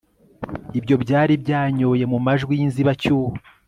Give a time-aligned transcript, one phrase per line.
[0.77, 3.31] ibyo byari byanyoye mumajwi yinzibacyuho